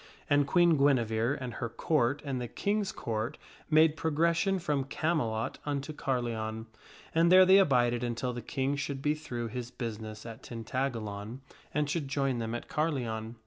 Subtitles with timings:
[0.27, 3.37] And Queen Guinevere and her Court and the King's Court
[3.69, 6.65] made progres sion from Camelot unto Carleon,
[7.13, 11.41] and there they abided until the King should be through his business at Tintagalon
[11.71, 13.35] and should join them at Carleon.